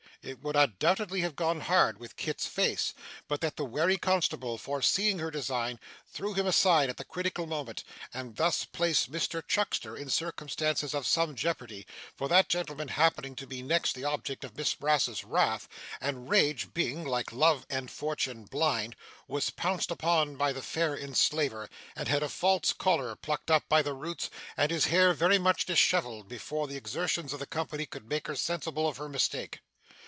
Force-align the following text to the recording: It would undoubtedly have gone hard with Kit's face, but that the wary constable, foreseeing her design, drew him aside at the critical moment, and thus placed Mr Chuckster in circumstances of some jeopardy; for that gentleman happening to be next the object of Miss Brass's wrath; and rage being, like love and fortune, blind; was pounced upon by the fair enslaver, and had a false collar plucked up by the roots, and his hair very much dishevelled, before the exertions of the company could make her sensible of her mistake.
It 0.23 0.39
would 0.43 0.55
undoubtedly 0.55 1.21
have 1.21 1.35
gone 1.35 1.61
hard 1.61 1.99
with 1.99 2.15
Kit's 2.15 2.45
face, 2.45 2.93
but 3.27 3.41
that 3.41 3.55
the 3.55 3.65
wary 3.65 3.97
constable, 3.97 4.59
foreseeing 4.59 5.17
her 5.17 5.31
design, 5.31 5.79
drew 6.13 6.35
him 6.35 6.45
aside 6.45 6.91
at 6.91 6.97
the 6.97 7.03
critical 7.03 7.47
moment, 7.47 7.83
and 8.13 8.35
thus 8.35 8.63
placed 8.63 9.11
Mr 9.11 9.41
Chuckster 9.47 9.97
in 9.97 10.11
circumstances 10.11 10.93
of 10.93 11.07
some 11.07 11.33
jeopardy; 11.33 11.87
for 12.13 12.27
that 12.27 12.49
gentleman 12.49 12.89
happening 12.89 13.35
to 13.37 13.47
be 13.47 13.63
next 13.63 13.93
the 13.93 14.03
object 14.03 14.43
of 14.43 14.55
Miss 14.55 14.75
Brass's 14.75 15.23
wrath; 15.23 15.67
and 15.99 16.29
rage 16.29 16.71
being, 16.71 17.03
like 17.03 17.31
love 17.31 17.65
and 17.67 17.89
fortune, 17.89 18.43
blind; 18.43 18.95
was 19.27 19.49
pounced 19.49 19.89
upon 19.89 20.35
by 20.35 20.53
the 20.53 20.61
fair 20.61 20.95
enslaver, 20.95 21.67
and 21.95 22.07
had 22.07 22.21
a 22.21 22.29
false 22.29 22.73
collar 22.73 23.15
plucked 23.15 23.49
up 23.49 23.67
by 23.67 23.81
the 23.81 23.95
roots, 23.95 24.29
and 24.55 24.69
his 24.69 24.85
hair 24.85 25.13
very 25.13 25.39
much 25.39 25.65
dishevelled, 25.65 26.27
before 26.27 26.67
the 26.67 26.77
exertions 26.77 27.33
of 27.33 27.39
the 27.39 27.47
company 27.47 27.87
could 27.87 28.07
make 28.07 28.27
her 28.27 28.35
sensible 28.35 28.87
of 28.87 28.97
her 28.97 29.09
mistake. 29.09 29.61